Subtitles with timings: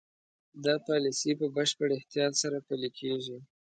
[0.63, 3.37] دا پالیسي په بشپړ احتیاط سره پلي کېږي.